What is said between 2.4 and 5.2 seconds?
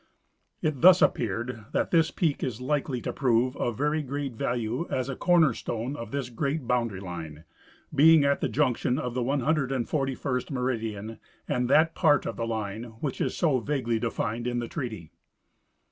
is likely to prove of very great value as a